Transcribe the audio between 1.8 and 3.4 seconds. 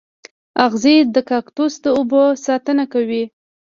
د اوبو ساتنه کوي